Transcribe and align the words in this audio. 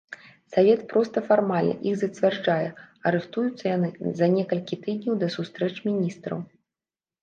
Савет 0.53 0.79
проста 0.93 1.21
фармальна 1.27 1.75
іх 1.91 1.99
зацвярджае, 2.05 2.69
а 3.03 3.13
рыхтуюцца 3.19 3.63
яны 3.77 3.95
за 4.23 4.35
некалькі 4.41 4.83
тыдняў 4.85 5.13
да 5.25 5.35
сустрэч 5.39 5.75
міністраў. 5.89 6.39